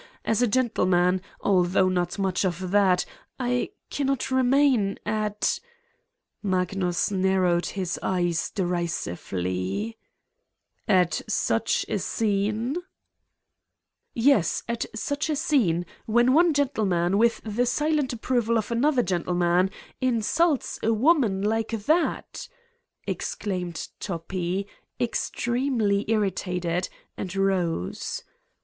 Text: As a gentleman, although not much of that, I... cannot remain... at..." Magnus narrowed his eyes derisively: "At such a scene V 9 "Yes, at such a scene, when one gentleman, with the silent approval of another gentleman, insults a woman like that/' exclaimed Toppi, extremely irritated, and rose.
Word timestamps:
As 0.25 0.41
a 0.41 0.47
gentleman, 0.47 1.21
although 1.41 1.87
not 1.87 2.17
much 2.17 2.43
of 2.43 2.71
that, 2.71 3.05
I... 3.39 3.69
cannot 3.91 4.31
remain... 4.31 4.97
at..." 5.05 5.59
Magnus 6.41 7.11
narrowed 7.11 7.67
his 7.67 7.99
eyes 8.01 8.49
derisively: 8.49 9.99
"At 10.87 11.21
such 11.27 11.85
a 11.87 11.99
scene 11.99 12.73
V 12.73 12.79
9 12.79 12.83
"Yes, 14.15 14.63
at 14.67 14.87
such 14.95 15.29
a 15.29 15.35
scene, 15.35 15.85
when 16.07 16.33
one 16.33 16.55
gentleman, 16.55 17.19
with 17.19 17.39
the 17.43 17.67
silent 17.67 18.11
approval 18.11 18.57
of 18.57 18.71
another 18.71 19.03
gentleman, 19.03 19.69
insults 20.01 20.79
a 20.81 20.91
woman 20.91 21.43
like 21.43 21.69
that/' 21.69 22.49
exclaimed 23.05 23.87
Toppi, 23.99 24.65
extremely 24.99 26.05
irritated, 26.07 26.89
and 27.15 27.35
rose. 27.35 28.23